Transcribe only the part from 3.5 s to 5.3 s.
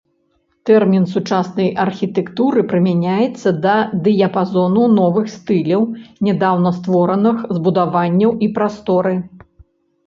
да дыяпазону новых